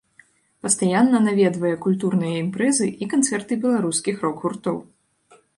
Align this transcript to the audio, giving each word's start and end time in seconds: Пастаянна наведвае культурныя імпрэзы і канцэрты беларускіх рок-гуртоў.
Пастаянна 0.67 1.19
наведвае 1.25 1.75
культурныя 1.85 2.35
імпрэзы 2.45 2.87
і 3.07 3.11
канцэрты 3.15 3.61
беларускіх 3.67 4.15
рок-гуртоў. 4.29 4.77